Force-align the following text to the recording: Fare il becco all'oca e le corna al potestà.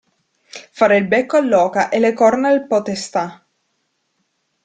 Fare 0.71 0.97
il 0.97 1.05
becco 1.07 1.37
all'oca 1.37 1.89
e 1.89 1.99
le 1.99 2.13
corna 2.13 2.47
al 2.49 2.65
potestà. 2.65 3.45